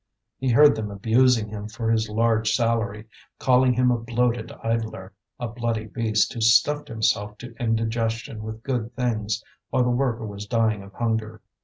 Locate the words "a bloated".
3.91-4.51